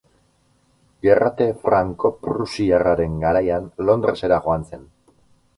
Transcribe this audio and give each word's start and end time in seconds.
Gerrate 1.07 1.45
franko-prusiarraren 1.67 3.21
garaian 3.27 3.71
Londresera 3.91 4.45
joan 4.49 4.71
zen. 4.73 4.91